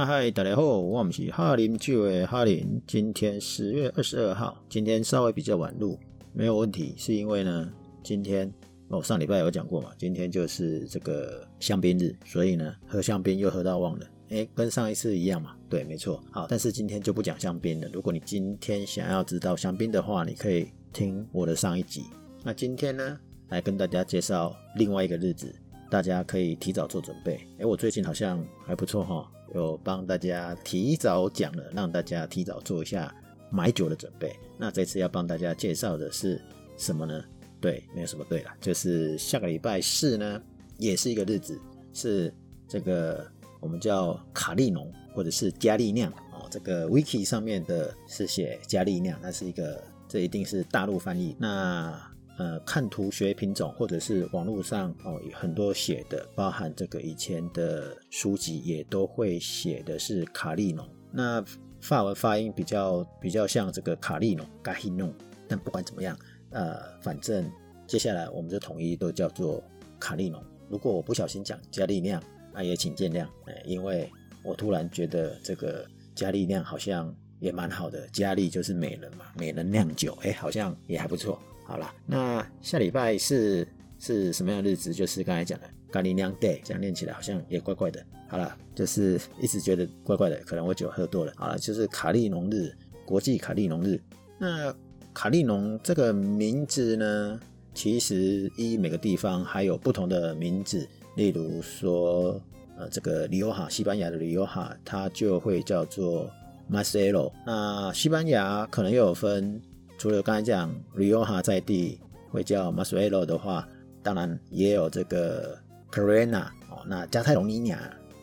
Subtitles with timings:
[0.00, 2.80] 嗨嗨，大家好，我们是哈林聚会哈林。
[2.86, 5.98] 今天十月二十二号，今天稍微比较晚录，
[6.32, 7.70] 没有问题，是因为呢，
[8.02, 8.50] 今天
[8.88, 16.18] 我上礼拜有讲过嘛，今天就是这个香槟日，所以呢，喝香槟又喝到忘了，诶，跟上一次一样嘛，对，没错。
[16.30, 17.86] 好，但是今天就不讲香槟了。
[17.92, 22.04] 如果你今天想要知道香槟的话，你可以听我的上一集。
[22.42, 25.54] 那今天呢，来跟大家介绍另外一个日子，
[25.90, 27.38] 大家可以提早做准备。
[27.58, 29.30] 诶，我最近好像还不错哈。
[29.54, 33.14] 有帮大家提早讲了，让大家提早做一下
[33.50, 34.34] 买酒的准备。
[34.58, 36.40] 那这次要帮大家介绍的是
[36.76, 37.24] 什么呢？
[37.60, 40.42] 对，没有什么对了，就是下个礼拜四呢，
[40.78, 41.60] 也是一个日子，
[41.92, 42.32] 是
[42.66, 43.26] 这个
[43.60, 46.46] 我们叫卡利农或者是加利酿哦。
[46.50, 51.36] 这个 wiki 上面的是写加利酿，那是一个，这一定是大陆翻译。
[51.38, 52.00] 那
[52.40, 60.88] 呃，看图学品种，或者是网络上哦，很多写的，包含这个以前的书籍也都会写的是卡利农。
[61.12, 61.44] 那
[61.82, 65.12] 法文发音比较比较像这个卡利农、卡利农，
[65.46, 66.18] 但不管怎么样，
[66.48, 67.44] 呃，反正
[67.86, 69.62] 接下来我们就统一都叫做
[69.98, 70.42] 卡利农。
[70.70, 72.22] 如果我不小心讲加利酿，
[72.54, 74.10] 那也请见谅，哎，因为
[74.42, 81.38] 我突然觉得这个加利酿好像也蛮好的，加利就是美人嘛，美人酿酒，哎，好像也还不错。
[81.64, 83.66] 好了，那下礼拜是
[83.98, 84.92] 是什么样的日子？
[84.92, 88.04] 就是刚才讲的咖喱酿 day，这样念起来好像也怪怪的。
[88.28, 91.32] 好了，就是一直觉得怪怪的，可能我酒喝多了。
[91.36, 92.72] 好了，就是卡利农日，
[93.04, 94.00] 国际卡利农日。
[94.38, 94.74] 那
[95.12, 97.40] 卡利农这个名字呢，
[97.74, 100.86] 其实依每个地方还有不同的名字。
[101.16, 102.40] 例如说，
[102.78, 106.30] 呃，这个里欧哈，西班牙的里欧哈，它就会叫做
[106.70, 107.32] Marcelo。
[107.46, 109.60] 那西班牙可能又有分。
[109.98, 113.68] 除了刚才讲 Rioja 在地会叫 Masuelo 的话，
[114.02, 115.58] 当然也有这个
[115.92, 117.78] Carolina 哦，那加泰隆尼亚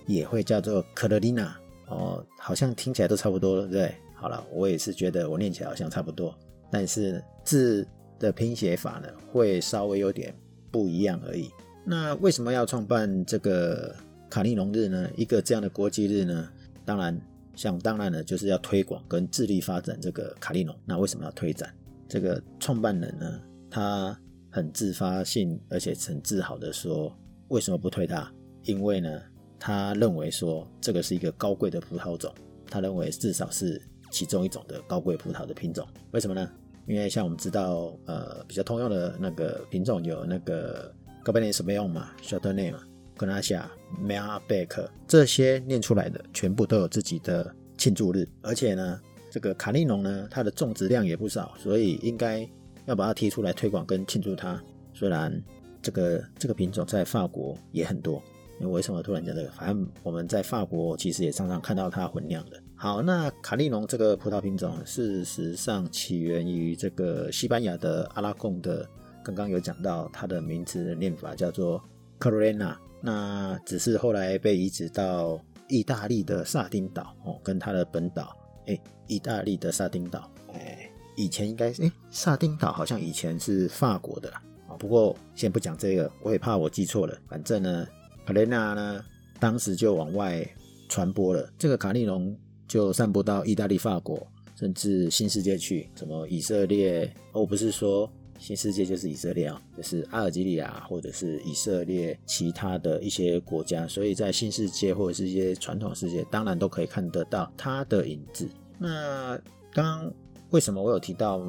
[0.07, 1.49] 也会叫做 Carolina
[1.87, 3.93] 哦，好像听起来都差不多，对不对？
[4.15, 6.35] 好了，我也是觉得我念起来好像差不多，
[6.71, 10.35] 但是字的拼写法呢，会稍微有点
[10.71, 11.51] 不一样而已。
[11.85, 13.95] 那为什么要创办这个
[14.31, 15.07] 卡利农日呢？
[15.15, 16.49] 一个这样的国际日呢？
[16.83, 17.15] 当然。
[17.57, 20.73] 像当然呢就是要推广跟致力发展这个卡利农。
[20.85, 21.73] 那为什么要推展？
[22.07, 24.17] 这个创办人呢，他
[24.49, 27.13] 很自发性，而且很自豪的说，
[27.49, 28.31] 为什么不推它？
[28.63, 29.21] 因为呢，
[29.59, 32.33] 他认为说这个是一个高贵的葡萄种，
[32.69, 33.81] 他认为至少是
[34.11, 35.85] 其中一种的高贵葡萄的品种。
[36.11, 36.49] 为什么呢？
[36.85, 42.79] 因为像我们知道，呃，比较通用的那个品种有那个高贝内什么用嘛，小特内嘛。
[43.17, 43.69] 格纳夏、
[43.99, 52.47] 梅尔贝克这些念出来的，全部都有自己的庆祝日，而且呢，这个卡利农呢，它的种植量也不少，所以应该
[52.85, 54.61] 要把它提出来推广跟庆祝它。
[54.93, 55.43] 虽然
[55.81, 58.21] 这个这个品种在法国也很多，
[58.59, 59.49] 你为什么突然讲这个？
[59.51, 62.61] 反正我们在法国其实也常常看到它混酿的。
[62.75, 68.87] 好，那卡利农这个葡萄品种，事实上起源于这个西班牙的阿拉贡的，
[69.23, 71.83] 刚刚有讲到它的名字的念法叫做
[72.19, 72.75] Carolina。
[73.07, 78.35] 那只是后来被移植到意大利的萨丁岛哦，跟它的本岛
[78.65, 84.75] 哎，意大利的萨丁岛哎，以前应该是哎，萨丁岛好像以前是法国的啦啊。
[84.75, 87.17] 不过先不讲这个，我也怕我记错了。
[87.29, 87.87] 反正呢，
[88.25, 89.01] 卡雷纳呢，
[89.39, 90.45] 当时就往外
[90.89, 94.27] 传播了，这个卡利农就散播到意大利、法国，
[94.59, 98.11] 甚至新世界去，什么以色列，哦，不是说。
[98.39, 108.47] 新世界就是以色列啊，就是阿尔及利亚或者是以色列其他的一些国家，所以在新世界或者是一些传统世界，当然都可以看得到它的影子。
[108.77, 109.39] 那
[109.73, 110.11] 刚
[110.51, 111.43] 为什么我有提到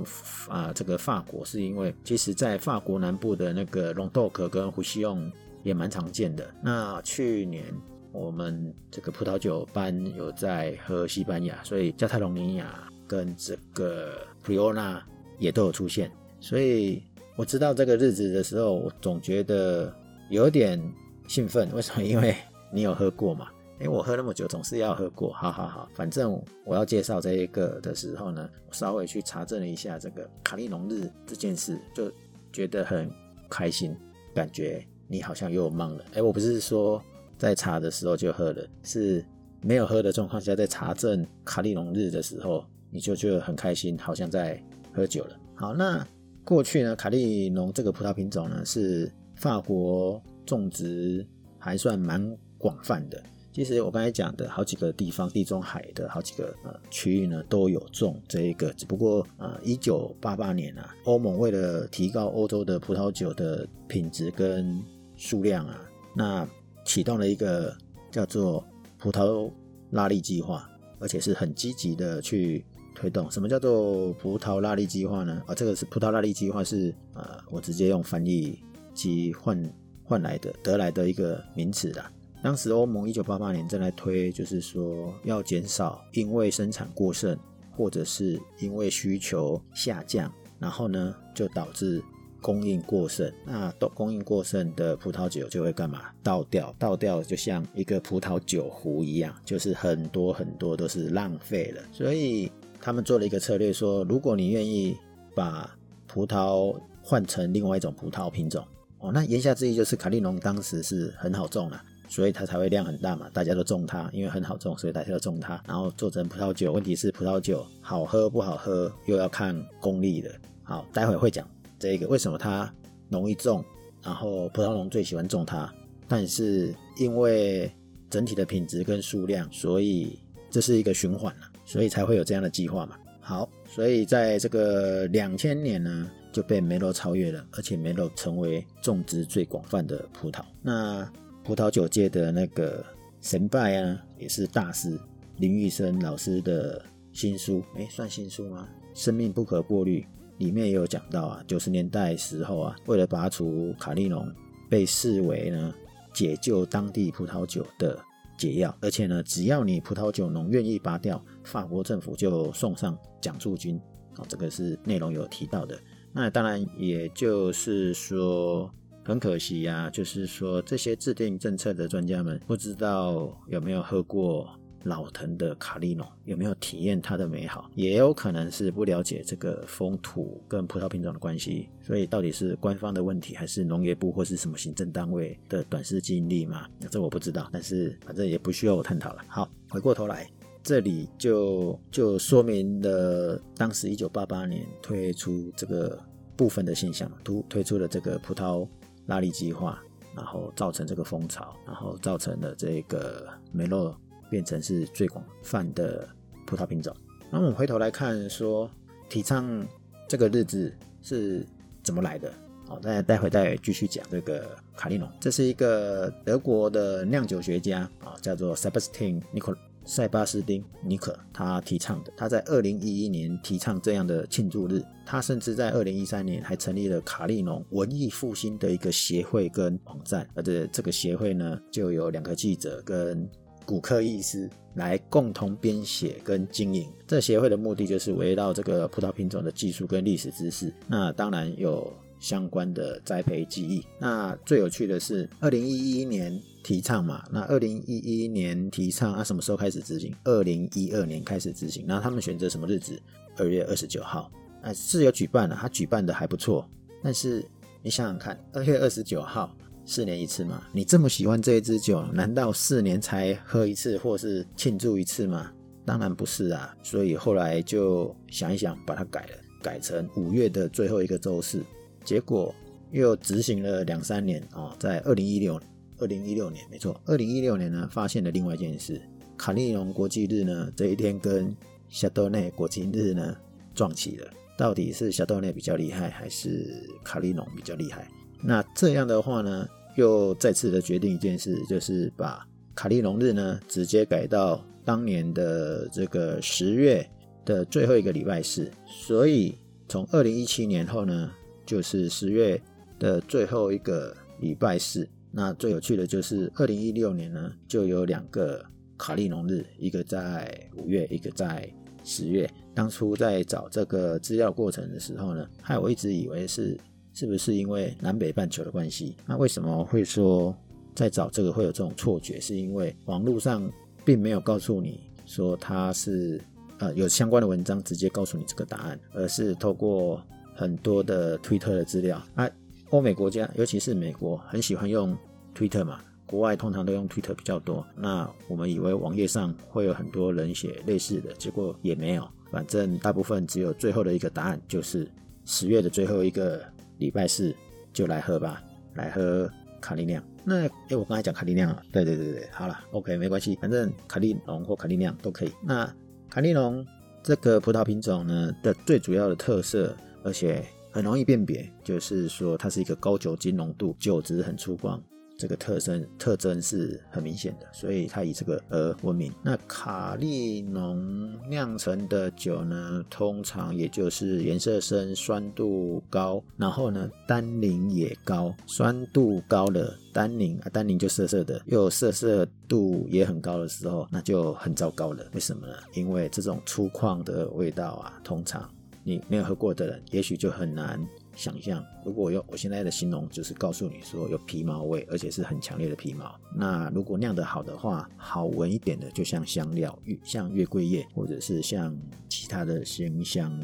[0.49, 5.31] 啊这个法国，是因为其实在法国南部的那个隆豆克跟胡西翁
[5.63, 6.53] 也蛮常见的。
[6.63, 7.65] 那去年
[8.13, 15.05] 我们这个葡萄酒班有在喝西班牙，所以加泰隆尼亚跟这个普里奥纳
[15.39, 16.11] 也都有出现。
[16.41, 17.03] 所以
[17.37, 19.93] 我知道这个日子的时候，我总觉得
[20.31, 20.81] 有点
[21.27, 21.69] 兴奋。
[21.73, 22.03] 为什么？
[22.03, 22.35] 因为
[22.73, 23.49] 你有喝过嘛？
[23.79, 25.33] 诶，我喝那么久，总是要喝过。
[25.33, 32.11] 好好好，反正我要介绍这一个的时候呢，我稍微去查证了一下这个卡利农日这件事，就
[32.53, 33.09] 觉得很
[33.49, 33.97] 开心，
[34.35, 36.05] 感觉你好像又忙了。
[36.15, 37.01] 诶，我不是说
[37.37, 39.25] 在查的时候就喝了，是
[39.61, 44.61] 没有喝的状况下，在查证卡利农日的时候，你就觉得很开心，好像在
[44.93, 45.37] 喝酒了。
[45.55, 46.05] 好，那。
[46.49, 51.23] 过去呢，卡利农这个葡萄品种呢，是法国种植
[51.59, 53.23] 还算蛮广泛的。
[53.53, 58.73] 其实我刚才讲的好几个地方，地中海的好几个呃区域呢，都有种这一个。
[58.73, 64.83] 只不过呃，一九八八年啊，欧盟为了提高欧洲的葡萄酒的品质跟
[65.17, 65.87] 数量啊，
[66.17, 66.49] 那
[66.83, 67.77] 启动了一个
[68.11, 68.65] 叫做
[68.97, 69.53] 葡萄
[69.91, 70.67] 拉力计划，
[70.99, 72.65] 而且是很积极的去
[72.99, 73.31] 推动。
[73.31, 75.41] 什么叫做葡萄拉力计划呢？
[75.47, 78.59] 啊，这个是葡萄拉力计划是呃，我直接用翻译
[78.93, 79.73] 机换
[80.03, 82.11] 换来的得来的一个名词啦。
[82.43, 87.39] 当时欧盟一九八八年正在推，就是说要减少因为生产过剩，
[87.71, 92.03] 或者是因为需求下降，然后呢就导致。
[92.41, 96.03] 供应过剩，那都供应过剩的葡萄酒就会干嘛？
[96.23, 101.83] 倒掉，倒掉就像一个葡萄酒壶一样，就是很多很多都是浪费了。
[101.91, 102.49] 所以
[102.81, 104.97] 他们做了一个策略，说如果你愿意
[105.35, 105.77] 把
[106.07, 108.65] 葡萄换成另外一种葡萄品种，
[108.99, 116.73] 哦，那言下之意就是卡利农当时是很好种啊，所以它才会量很大嘛，大家都种它，因为很好种，所以大家都种它，然后做成葡萄酒。
[116.73, 120.31] 问题是葡萄酒好喝不好喝，又要看功力的。
[120.63, 121.49] 好，待会会讲。
[121.79, 122.73] 这个为什么它
[123.09, 123.65] 容易种，
[124.03, 125.73] 然后葡萄农最喜欢种它，
[126.09, 127.71] 但是因为
[128.11, 130.19] 整体的品质跟数量，所以
[130.51, 132.97] 这是一个循环了，所以才会有这样的计划嘛。
[133.21, 140.43] 好，所以在这个两千年呢，就被梅洛超越了，而且梅洛成为种植最广泛的葡萄。
[140.63, 141.07] 那
[141.45, 142.83] 葡萄酒界的那个
[143.21, 144.99] 神拜啊，也是大师
[145.37, 146.83] 林玉生老师的
[147.13, 148.67] 新书，哎，算新书吗？
[148.95, 150.07] 生命不可过滤。
[150.39, 154.27] 里面也有讲到啊，九十年代时候啊，为了拔除卡利农，
[154.71, 155.75] 被视为呢
[156.15, 157.99] 解救当地葡萄酒的
[158.39, 163.79] 解药，而且呢，只要你葡萄酒农愿意拔掉，法国政府就送上奖助金。
[164.17, 165.79] 哦，这个是内容有提到的。
[166.13, 168.73] 那当然，也就是说，
[169.05, 174.58] 很可惜呀，啊，就是说这些制定政策的专家们不知道有没有喝过。
[174.85, 177.71] 老藤的卡利诺有没有体验它的美好？
[177.75, 186.67] 也有可能是不了解这个风土跟葡萄品种的关系，所以到底是官方的问题，还是农业部或是什么行政单位的短视经历嘛？
[186.91, 189.23] 这我不知道，但是反正也不需要我探讨了。
[189.29, 190.31] 好，回过头来，
[190.63, 195.99] 这里就就说明了当时一九八八年推出这个
[196.37, 198.67] 部分的现象，推推出了这个葡萄
[199.07, 199.83] 拉力计划，
[200.15, 203.99] 然后造成这个风潮，然后造成了这个梅洛。
[204.31, 206.09] 变成是最广泛的
[206.47, 206.95] 葡萄品种。
[207.31, 208.71] 那我们回头来看，说
[209.09, 209.67] 提倡
[210.07, 210.73] 这个日子
[211.03, 211.47] 是
[211.83, 212.33] 怎么来的？
[212.67, 215.09] 好，那待会再继续讲这个卡利农。
[215.19, 222.13] 这是一个德国的酿酒学家啊，叫做 Sebastian Nico 塞巴斯丁尼可，他提倡的。
[222.15, 224.83] 他在二零一一年提倡这样的庆祝日。
[225.07, 230.29] 他甚至在二零一三年还成立了卡利农文艺复兴的一个协会跟网站。
[230.35, 233.27] 而这这个协会呢，就有两个记者跟
[233.69, 236.91] 骨科医师来共同编写跟经营。
[237.07, 243.85] 这协会的目的就是围绕这个葡萄品种的技术跟历史知识，那当然有相关的栽培技艺。
[243.99, 250.15] 那最有趣的是，二零一一年提倡嘛，那二零一一年提倡啊，什么时候开始执行？
[250.25, 251.85] 二零一二年开始执行。
[251.87, 252.99] 那他们选择什么日子？
[253.37, 254.33] 二月二十九号，
[254.63, 256.67] 啊，是有举办了，他举办的还不错。
[257.03, 257.45] 但是
[257.83, 259.55] 你想想看，二月二十九号。
[259.89, 260.63] 四年一次嘛？
[260.71, 265.51] 你这么喜欢这一支酒，难道四年才喝一次，或是庆祝一次吗？
[265.87, 266.77] 当然不是啊。
[266.83, 269.33] 所以后来就想一想，把它改了，
[269.63, 271.65] 改成五月的最后一个周四。
[272.05, 272.55] 结果
[272.91, 275.59] 又执行了两三年啊，在二零一六
[275.97, 279.01] 二零一六年，没错，二零一六年呢，发现了另外一件事：
[279.39, 281.57] 卡利农国际日呢，这一天跟
[281.89, 283.35] 夏多内国际日呢
[283.75, 284.29] 撞齐了。
[284.59, 288.07] 到底是夏多内比较厉害，还是卡利农比较厉害？
[288.43, 289.67] 那这样的话呢？
[289.99, 297.05] 又再次的决定一件事，就是把卡利农日呢直接改到当年的这个十月
[297.45, 298.71] 的最后一个礼拜四。
[298.87, 301.33] 所以从二零一七年后呢，
[301.67, 302.63] 就是十月
[302.97, 305.07] 的最后一个礼拜四。
[305.33, 308.65] 那最有趣的就是二零一六年呢，就有两个
[308.97, 311.69] 卡利农日，一个在五月，一个在
[312.05, 312.49] 十月。
[312.73, 316.79] 当初在找这个资料过程的时候呢，害我一直以为是。
[317.19, 319.17] 是不是因为南北半球的关系？
[319.27, 320.55] 那为什么会说
[320.95, 322.41] 在找这个会有这种错觉？
[322.41, 323.69] 是因为网络上
[324.05, 326.41] 并没有告诉你说它是
[326.79, 330.23] 呃有相关的文章直接告诉你这个答案，而是透过
[330.55, 332.23] 很多的推特的资料。
[332.37, 332.49] 啊，
[332.91, 335.19] 欧美国家尤其是美国很喜欢用
[335.53, 337.85] 推特嘛，国外通常都用推特比较多。
[337.97, 342.25] 那我们以为网页上会有很多人写类似的，结果也没有。
[342.53, 345.11] 反正大部分只有最后的一个答案，就是
[345.47, 346.63] 十月的最后一个。
[346.99, 347.55] 礼拜四
[347.93, 348.63] 就来喝吧，
[348.95, 349.51] 来喝
[349.81, 350.23] 卡利酿。
[350.45, 355.53] 那哎、我刚才讲卡利酿啊，对对对对，好了，OK，没关系，反正卡利农或卡利酿都可以。
[355.63, 355.93] 那
[356.31, 356.85] 卡利农
[357.23, 364.99] 这个葡萄品种呢的最主要的特色，而且很容易辨别，就是说它是一个高酒精浓度、酒质很粗犷、
[365.39, 369.33] 这个特征特征是很明显的，所以它以这个而闻名。
[369.41, 385.25] 那卡利农酿成的酒呢，通常也就是颜色深、酸度高，然后呢单宁也高，酸度高的单宁啊，单宁就涩涩的，又涩涩度也很高的时候，那就很糟糕了。
[385.35, 385.75] 为什么呢？
[385.95, 388.69] 因为这种粗犷的味道啊，通常
[389.05, 391.01] 你没有喝过的人，也许就很难。
[391.39, 396.35] 想象，如果用我现在的形容，就是告诉你说有皮毛味，而且是很强烈的皮毛。
[396.53, 401.97] 那如果酿得好的话，好闻一点的，就像香料，像月桂叶，或者是像
[402.29, 403.09] 其他的香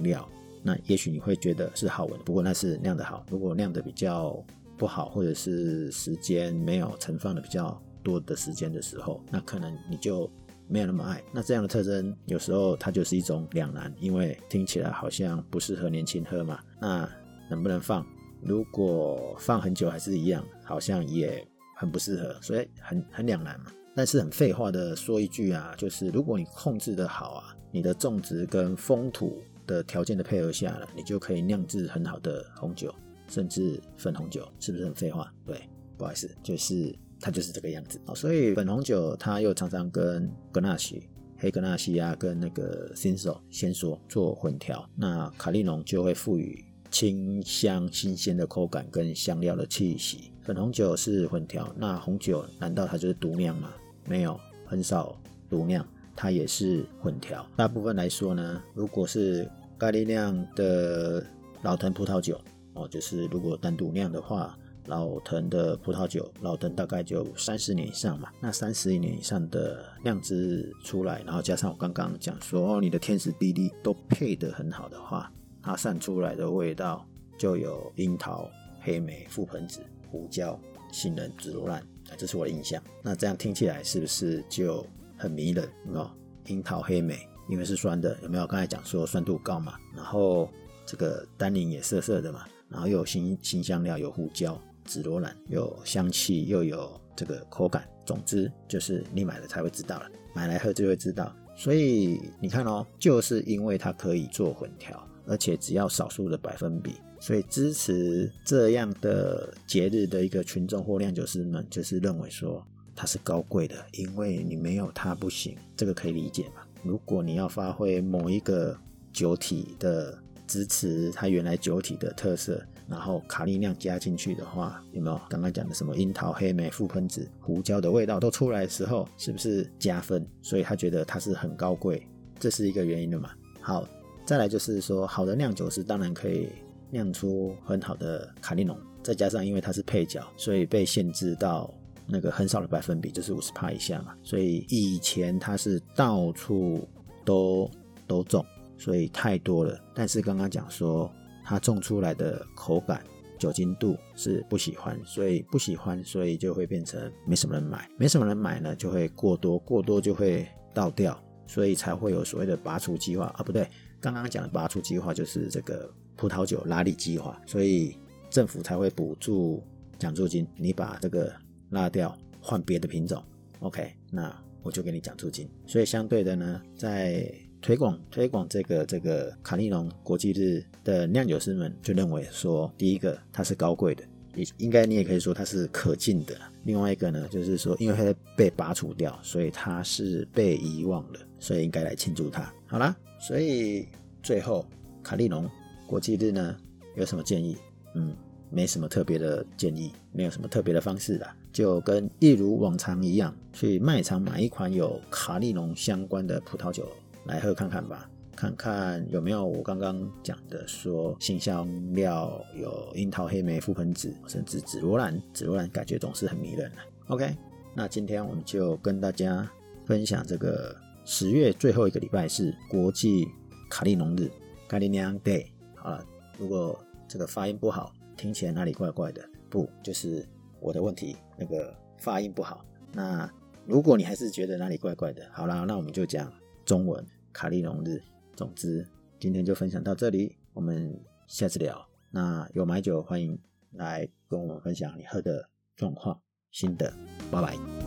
[0.04, 0.26] 料，
[0.62, 2.20] 那也许你会觉得是好闻。
[2.20, 4.40] 不过那是酿得好，如果酿得比较
[4.78, 10.30] 不好，或者是时间没有存放的比较多的时间的时候，那可能你就
[10.68, 11.20] 没有那么爱。
[11.32, 16.60] 那这样的特征，有时候它就是一种两难，因为听起来好像不适合年轻喝嘛。
[16.80, 17.08] 那
[17.48, 18.06] 能不能放？
[18.42, 21.46] 如果放很久还是一样，好像也
[21.76, 23.72] 很不适合，所以很很两难嘛。
[23.96, 32.92] 但是很废话的说一句啊，就是如果你控制得好啊，你的种植跟风土的条件的配合下了，你就可以酿制很好的红酒，
[33.28, 35.32] 甚至粉红酒，是不是很废话？
[35.46, 35.58] 对，
[35.96, 38.00] 不好意思，就是它就是这个样子。
[38.14, 41.08] 所以粉红酒它又常常跟格纳西、
[41.38, 46.63] 黑格纳西亚跟那个新手先说做混调，那卡利农就会赋予。
[46.94, 50.30] 清香、新鲜的口感跟香料的气息。
[50.42, 53.68] 粉红酒是混调，那红酒难道它就是独酿吗？
[54.06, 55.20] 没有，很少
[55.50, 55.84] 独酿，
[56.14, 57.44] 它也是混调。
[57.56, 61.26] 大部分来说呢，如果是咖喱酿的
[61.62, 62.40] 老藤葡萄酒
[62.74, 68.28] 哦，就是如果单独酿的话，老藤的葡萄酒，老藤大概就三十年以上嘛。
[68.40, 75.32] 那三十年以上的酿制出来，然后加上我刚刚讲说哦，你的天时地利都配得很好的话。
[75.64, 78.50] 它散出来的味道就有樱桃、
[78.82, 79.80] 黑莓、覆盆子、
[80.10, 80.60] 胡椒、
[80.92, 81.82] 杏仁、紫罗兰，
[82.18, 82.82] 这是我的印象。
[83.02, 85.66] 那这样听起来是不是就很迷人？
[85.86, 86.10] 有没有？
[86.48, 88.46] 樱桃、黑莓，因为是酸的，有没有？
[88.46, 90.50] 刚才讲说酸度高嘛，然后
[90.84, 97.88] 这个单宁也涩涩的嘛，然后又有新新香料，有胡椒、紫罗兰，有香气，又有这个口感。
[98.04, 101.34] 总之就是你买了才会知道了，买来喝就会知道。
[101.56, 105.02] 所以你看哦，就是因为它可以做混调。
[105.26, 112.64] 而且只要少数的百分比，所以支持这样的节日的一个群众或酿酒师们，就是认为说
[112.94, 116.62] 它是高贵的，因为你没有它不行，这个可以理解嘛？
[116.82, 118.76] 如果你要发挥某一个
[119.12, 130.26] 酒体的支持它原来酒体的特色，然后卡利酿加进去的话，有没有刚刚讲的什么樱桃、黑莓、覆盆子、胡椒的味道都出来的时候，是不是加分？
[130.42, 132.06] 所以他觉得它是很高贵，
[132.38, 133.30] 这是一个原因的嘛？
[133.62, 133.88] 好。
[134.24, 136.48] 再来就是说，好的酿酒师当然可以
[136.90, 141.72] 酿出很好的卡利农，再加上因为它是配角，所以被限制到
[142.06, 144.14] 那个很少的百分比，就是五十趴以下嘛。
[144.22, 146.88] 所以以前它是到处
[147.24, 147.70] 都
[148.06, 148.44] 都种，
[148.78, 149.78] 所以太多了。
[149.94, 151.10] 但是刚刚讲说，
[151.44, 153.04] 它种出来的口感、
[153.38, 163.68] 酒精度是不喜欢，所以不喜欢，所以就会变成没什么人买，没什么人买呢，就会过多，过多就会倒掉，所以才会有所谓的拔除计划啊，不对。
[164.04, 167.96] 刚刚讲的拔出计划就是这个葡萄酒拉力计划，所以
[168.28, 169.62] 政府才会补助
[169.98, 171.32] 奖助金，你把这个
[171.70, 173.24] 拉掉，换别的品种
[173.60, 174.30] ，OK，那
[174.62, 175.48] 我就给你奖助金。
[175.66, 186.34] 所以相对的呢，在推广推广这个这个卡利农国际日的酿酒师们就认为说，第一个它是高贵的，也应该你也可以说它是可敬的。
[186.64, 192.52] 另外一个呢，就是说因为它被拔除掉，所以它是被遗忘的，所以应该来庆祝它。
[192.66, 192.94] 好啦。
[193.20, 193.88] 所以
[194.22, 194.66] 最后
[195.02, 195.48] 卡利农
[195.86, 196.54] 国际日呢，
[196.94, 197.56] 有什么建议？
[197.94, 198.14] 嗯，
[198.50, 206.86] 没什么特别的建议，没有什么特别的方式啦，就跟一如往常一样，去卖场买一款有卡利农相关的葡萄酒
[207.24, 216.78] 来喝看看吧，看看有没有我刚刚讲的说新香料有樱桃、黑莓、覆盆子，甚至紫罗兰，紫罗兰感觉总是很迷人的。
[217.08, 217.36] OK，
[217.74, 219.50] 那今天我们就跟大家
[219.86, 220.76] 分享这个。
[221.06, 223.28] 十月最后一个礼拜是国际
[223.68, 224.30] 卡利农日，
[224.66, 225.48] 卡利酿 Day。
[225.74, 226.02] 好了，
[226.38, 230.26] 如果这个发音不好，听起来哪里怪怪的，不，就是
[230.60, 232.64] 我的问题，那个发音不好。
[232.90, 233.30] 那
[233.66, 236.32] 如果你还是觉得哪里怪怪的，好啦，那我们就讲
[236.64, 238.00] 中文卡利农日。
[238.36, 238.86] 总之，
[239.18, 241.88] 今天就分享到这里，我们下次聊。
[242.10, 243.38] 那有买酒欢迎
[243.72, 246.92] 来跟我们分享你喝的状况心得，
[247.30, 247.83] 拜拜。